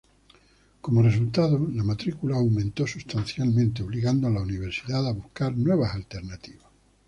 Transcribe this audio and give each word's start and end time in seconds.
Como 0.81 1.03
resultado, 1.03 1.59
la 1.73 1.83
matrícula 1.83 2.35
aumentó 2.35 2.87
sustancialmente, 2.87 3.83
obligando 3.83 4.25
a 4.25 4.31
la 4.31 4.41
Universidad 4.41 5.07
a 5.07 5.13
buscar 5.13 5.55
nuevas 5.55 5.93
alternativas. 5.93 6.65